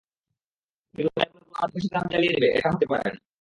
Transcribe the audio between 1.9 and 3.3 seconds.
গ্রাম জ্বালিয়ে দেবে, এটা হতে পারে না।